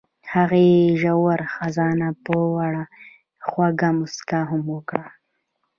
[0.33, 2.35] هغې د ژور خزان په
[2.67, 2.83] اړه
[3.47, 5.05] خوږه موسکا هم وکړه.